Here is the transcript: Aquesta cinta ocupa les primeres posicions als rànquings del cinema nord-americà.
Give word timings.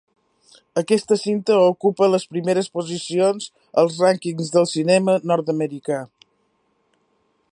Aquesta 0.81 1.17
cinta 1.23 1.57
ocupa 1.65 2.07
les 2.13 2.25
primeres 2.31 2.71
posicions 2.79 3.45
als 3.83 4.01
rànquings 4.07 4.51
del 4.57 4.67
cinema 4.73 5.17
nord-americà. 5.33 6.03